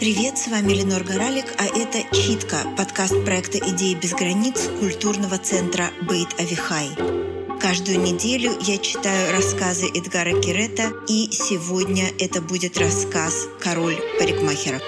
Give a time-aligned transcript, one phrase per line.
[0.00, 5.90] Привет, с вами Ленор Горалик, а это «Читка»— подкаст проекта «Идеи без границ» культурного центра
[6.08, 6.88] «Бейт Авихай».
[7.60, 14.80] Каждую неделю я читаю рассказы Эдгара Кирета, и сегодня это будет рассказ «Король парикмахеров».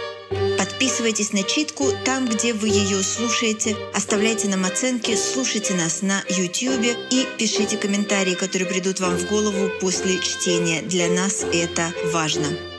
[0.56, 6.96] Подписывайтесь на читку там, где вы ее слушаете, оставляйте нам оценки, слушайте нас на YouTube
[7.10, 10.80] и пишите комментарии, которые придут вам в голову после чтения.
[10.80, 12.71] Для нас это важно.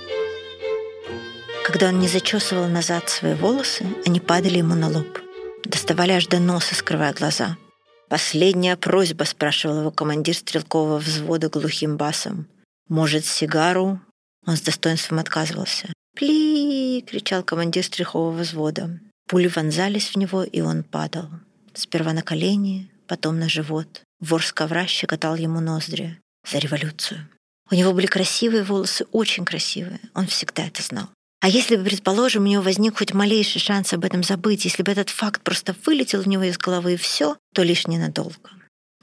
[1.63, 5.19] Когда он не зачесывал назад свои волосы, они падали ему на лоб.
[5.63, 7.57] Доставали аж до носа, скрывая глаза.
[8.09, 12.47] «Последняя просьба»,— спрашивал его командир стрелкового взвода глухим басом.
[12.89, 14.01] «Может, сигару?»
[14.45, 15.87] Он с достоинством отказывался.
[16.15, 18.99] «Пли!»— кричал командир стрелкового взвода.
[19.27, 21.29] Пули вонзались в него, и он падал.
[21.73, 24.01] Сперва на колени, потом на живот.
[24.19, 26.19] Вор с ковра щекотал ему ноздри.
[26.51, 27.29] За революцию.
[27.71, 30.01] У него были красивые волосы, очень красивые.
[30.13, 31.07] Он всегда это знал.
[31.43, 34.93] А если бы, предположим, у него возник хоть малейший шанс об этом забыть, если бы
[34.93, 38.49] этот факт просто вылетел у него из головы и все, то лишь ненадолго.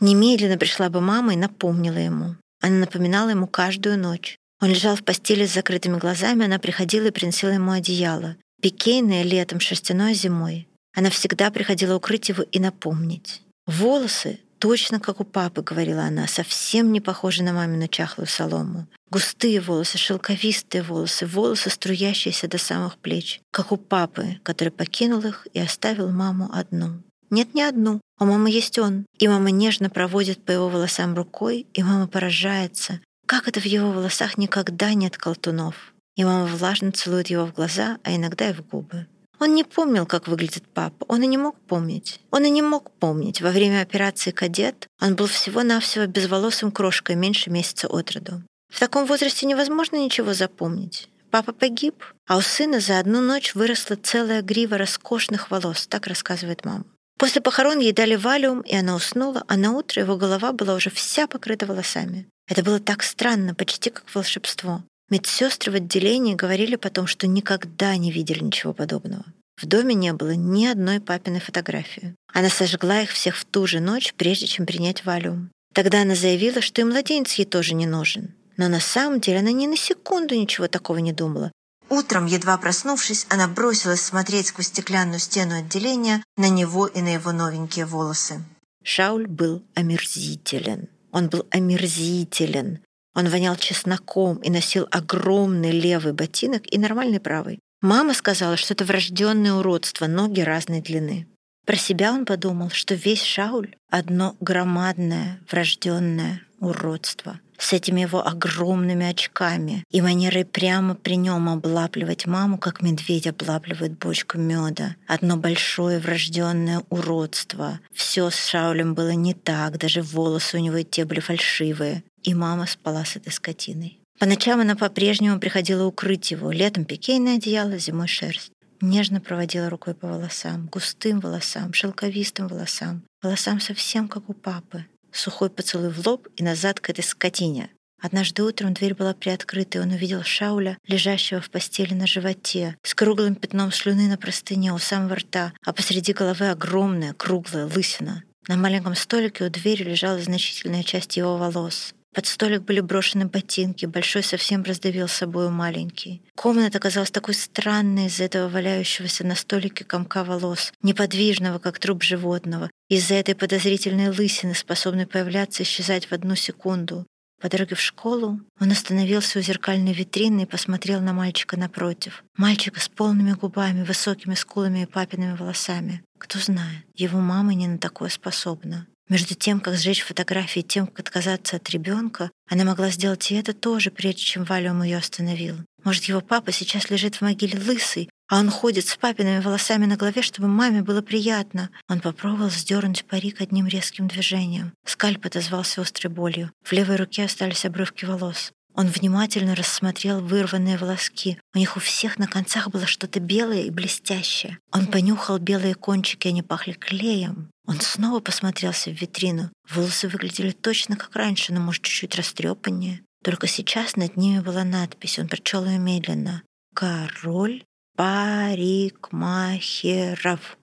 [0.01, 2.37] Немедленно пришла бы мама и напомнила ему.
[2.63, 4.39] Она напоминала ему каждую ночь.
[4.63, 8.37] Он лежал в постели с закрытыми глазами, она приходила и приносила ему одеяло.
[8.63, 10.67] Пикейное летом, шерстяное зимой.
[10.97, 13.43] Она всегда приходила укрыть его и напомнить.
[13.67, 18.87] Волосы точно как у папы, говорила она, совсем не похожи на мамину чахлую солому.
[19.11, 25.49] Густые волосы, шелковистые волосы, волосы, струящиеся до самых плеч, как у папы, который покинул их
[25.53, 27.03] и оставил маму одну.
[27.29, 28.01] Нет, не одну.
[28.21, 29.07] У мамы есть он.
[29.19, 33.91] И мама нежно проводит по его волосам рукой, и мама поражается, как это в его
[33.91, 35.93] волосах никогда нет колтунов.
[36.17, 39.07] И мама влажно целует его в глаза, а иногда и в губы.
[39.41, 41.07] Он не помнил, как выглядит папа.
[41.09, 42.21] Он и не мог помнить.
[42.31, 43.41] Он и не мог помнить.
[43.41, 48.43] Во время операции «Кадет» он был всего-навсего безволосым крошкой меньше месяца от роду.
[48.71, 51.09] В таком возрасте невозможно ничего запомнить.
[51.31, 56.65] Папа погиб, а у сына за одну ночь выросла целая грива роскошных волос, так рассказывает
[56.65, 56.85] мама.
[57.19, 60.91] После похорон ей дали валиум, и она уснула, а на утро его голова была уже
[60.91, 62.27] вся покрыта волосами.
[62.49, 64.83] Это было так странно, почти как волшебство.
[65.11, 69.25] Медсестры в отделении говорили потом, что никогда не видели ничего подобного.
[69.61, 72.15] В доме не было ни одной папиной фотографии.
[72.33, 75.51] Она сожгла их всех в ту же ночь, прежде чем принять валюм.
[75.75, 78.35] Тогда она заявила, что и младенец ей тоже не нужен.
[78.61, 81.51] Но на самом деле она ни на секунду ничего такого не думала.
[81.89, 87.33] Утром, едва проснувшись, она бросилась смотреть сквозь стеклянную стену отделения на него и на его
[87.33, 88.45] новенькие волосы.
[88.85, 90.91] Шауль был омерзителен.
[91.11, 92.81] Он был омерзителен.
[93.15, 97.61] Он вонял чесноком и носил огромный левый ботинок и нормальный правый.
[97.81, 101.27] Мама сказала, что это врожденное уродство, ноги разной длины.
[101.65, 109.07] Про себя он подумал, что весь Шауль— одно громадное врожденное уродство с этими его огромными
[109.07, 114.97] очками и манерой прямо при нем облапливать маму, как медведь облапливает бочку меда.
[115.07, 117.81] Одно большое врожденное уродство.
[117.93, 122.03] Все с Шаулем было не так, даже волосы у него и те были фальшивые.
[122.23, 123.99] И мама спала с этой скотиной.
[124.19, 126.51] По ночам она по-прежнему приходила укрыть его.
[126.51, 128.53] Летом пикейное одеяло, зимой шерсть.
[128.83, 134.87] Нежно проводила рукой по волосам, густым волосам, шелковистым волосам, волосам совсем как у папы.
[135.13, 137.71] Сухой поцелуй в лоб и назад к этой скотине.
[138.03, 142.95] Однажды утром дверь была приоткрыта, и он увидел Шауля, лежащего в постели на животе, с
[142.95, 148.25] круглым пятном слюны на простыне у самого рта, а посреди головы огромная, круглая лысина.
[148.49, 151.95] На маленьком столике у двери лежала значительная часть его волос.
[152.13, 156.23] Под столик были брошены ботинки, большой совсем раздавил собою маленький.
[156.35, 162.69] Комната казалась такой странной из-за этого валяющегося на столике комка волос, неподвижного, как труп животного,
[162.89, 167.07] из-за этой подозрительной лысины, способной появляться и исчезать в одну секунду.
[167.41, 172.23] По дороге в школу он остановился у зеркальной витрины и посмотрел на мальчика напротив.
[172.37, 176.03] Мальчика с полными губами, высокими скулами и папиными волосами.
[176.19, 178.87] Кто знает, его мама не на такое способна.
[179.11, 183.53] Между тем, как сжечь фотографии, тем, как отказаться от ребенка, она могла сделать и это
[183.53, 185.57] тоже, прежде чем Валюм ее остановил.
[185.83, 189.97] Может, его папа сейчас лежит в могиле лысый, а он ходит с папиными волосами на
[189.97, 191.71] голове, чтобы маме было приятно.
[191.89, 194.73] Он попробовал сдернуть парик одним резким движением.
[194.87, 196.53] Скальп отозвался острой болью.
[196.63, 198.53] В левой руке остались обрывки волос.
[198.75, 201.39] Он внимательно рассмотрел вырванные волоски.
[201.55, 204.59] У них у всех на концах было что-то белое и блестящее.
[204.73, 207.51] Он понюхал белые кончики, они пахли клеем.
[207.67, 209.51] Он снова посмотрелся в витрину.
[209.69, 213.03] Волосы выглядели точно как раньше, но, может, чуть-чуть растрепаннее.
[213.23, 215.19] Только сейчас над ними была надпись.
[215.19, 216.43] Он прочел ее медленно.
[216.75, 217.65] «Король
[217.97, 220.57] парикмахеров».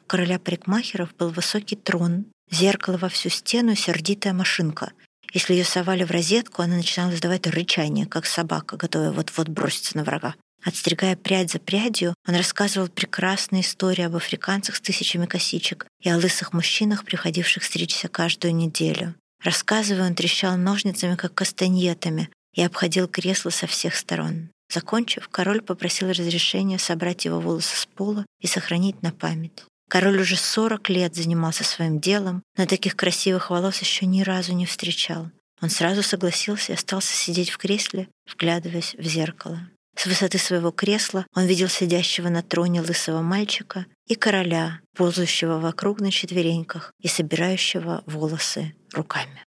[0.00, 4.92] У короля парикмахеров был высокий трон, зеркало во всю стену, сердитая машинка—
[5.32, 10.04] если ее совали в розетку, она начинала издавать рычание, как собака, готовая вот-вот броситься на
[10.04, 10.34] врага.
[10.64, 16.16] Отстригая прядь за прядью, он рассказывал прекрасные истории об африканцах с тысячами косичек и о
[16.16, 19.14] лысых мужчинах, приходивших стричься каждую неделю.
[19.42, 24.50] Рассказывая, он трещал ножницами, как кастаньетами, и обходил кресло со всех сторон.
[24.72, 29.64] Закончив, король попросил разрешения собрать его волосы с пола и сохранить на память.
[29.88, 34.66] Король уже 40 лет занимался своим делом, но таких красивых волос еще ни разу не
[34.66, 35.30] встречал.
[35.60, 39.68] Он сразу согласился и остался сидеть в кресле, вглядываясь в зеркало.
[39.96, 46.00] С высоты своего кресла он видел сидящего на троне лысого мальчика и короля, ползающего вокруг
[46.00, 49.44] на четвереньках и собирающего волосы руками.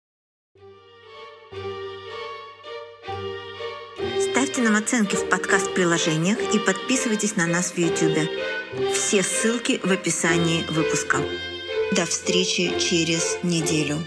[4.49, 8.27] Ставьте нам оценки в подкаст-приложениях и подписывайтесь на нас в YouTube.
[8.95, 11.17] Все ссылки в описании выпуска.
[11.91, 13.99] До встречи через неделю.